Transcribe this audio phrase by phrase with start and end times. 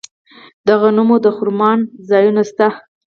[0.65, 2.67] د غنمو د خرمن ځایونه شته.